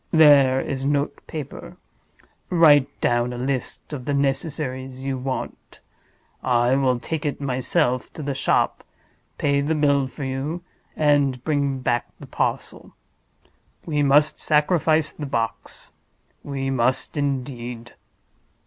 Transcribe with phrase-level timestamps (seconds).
[0.09, 1.77] There is note paper.
[2.49, 5.79] Write down a list of the necessaries you want.
[6.41, 8.83] I will take it myself to the shop,
[9.37, 10.63] pay the bill for you,
[10.95, 12.95] and bring back the parcel.
[13.85, 17.93] We must sacrifice the box—we must, indeed."